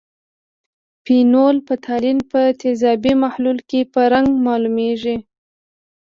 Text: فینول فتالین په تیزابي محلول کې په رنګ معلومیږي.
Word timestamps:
فینول 1.03 1.55
فتالین 1.67 2.19
په 2.31 2.39
تیزابي 2.61 3.13
محلول 3.23 3.57
کې 3.69 3.79
په 3.93 4.01
رنګ 4.13 4.29
معلومیږي. 4.45 5.17